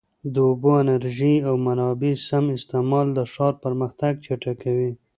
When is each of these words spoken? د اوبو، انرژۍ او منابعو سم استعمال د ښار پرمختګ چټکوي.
د 0.33 0.35
اوبو، 0.47 0.69
انرژۍ 0.81 1.35
او 1.47 1.53
منابعو 1.65 2.23
سم 2.27 2.45
استعمال 2.57 3.07
د 3.13 3.19
ښار 3.33 3.53
پرمختګ 3.63 4.13
چټکوي. 4.25 4.91